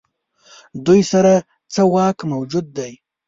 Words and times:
دوی 0.85 1.01
سره 1.11 1.33
څه 1.73 1.81
واک 1.93 2.17
موجود 2.33 2.65
دی. 2.77 2.93